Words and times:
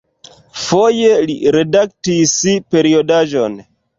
Foje 0.61 1.09
li 1.29 1.35
redaktis 1.57 2.35
periodaĵon. 2.77 3.59